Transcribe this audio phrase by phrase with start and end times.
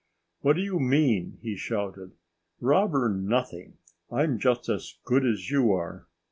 [0.39, 2.13] "What do you mean?" he shouted.
[2.59, 3.77] "Robber nothing!
[4.11, 6.07] I'm just as good as you are!"